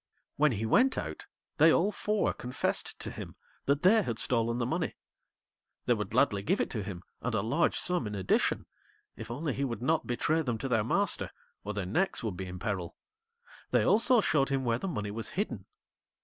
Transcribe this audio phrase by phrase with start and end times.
[0.35, 1.27] When he went out,
[1.57, 3.35] they all four confessed to him
[3.67, 4.95] that they had stolen the money;
[5.85, 8.65] they would gladly give it to him and a large sum in addition,
[9.15, 11.29] if only he would not betray them to their Master,
[11.63, 12.95] or their necks would be in peril.
[13.69, 15.67] They also showed him where the money was hidden.